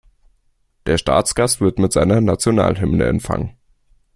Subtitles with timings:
[0.87, 3.55] Der Staatsgast wird mit seiner Nationalhymne empfangen.